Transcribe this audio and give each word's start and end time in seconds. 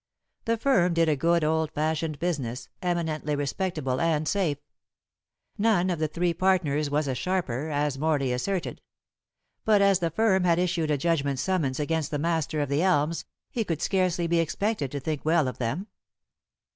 The 0.45 0.57
firm 0.57 0.95
did 0.95 1.07
a 1.09 1.15
good 1.15 1.43
old 1.43 1.71
fashioned 1.73 2.17
business, 2.17 2.69
eminently 2.81 3.35
respectable 3.35 4.01
and 4.01 4.27
safe. 4.27 4.57
None 5.59 5.91
of 5.91 5.99
the 5.99 6.07
three 6.07 6.33
partners 6.33 6.89
was 6.89 7.07
a 7.07 7.13
sharper, 7.13 7.69
as 7.69 7.99
Morley 7.99 8.33
asserted; 8.33 8.81
but 9.63 9.79
as 9.79 9.99
the 9.99 10.09
firm 10.09 10.43
had 10.43 10.57
issued 10.57 10.89
a 10.89 10.97
judgment 10.97 11.37
summons 11.37 11.79
against 11.79 12.09
the 12.09 12.17
master 12.17 12.61
of 12.61 12.69
The 12.69 12.81
Elms, 12.81 13.25
he 13.51 13.63
could 13.63 13.79
scarcely 13.83 14.25
be 14.25 14.39
expected 14.39 14.89
to 14.91 14.99
think 14.99 15.23
well 15.23 15.47
of 15.47 15.59
them. 15.59 15.85